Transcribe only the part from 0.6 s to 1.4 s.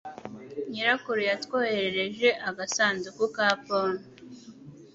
Nyirakuru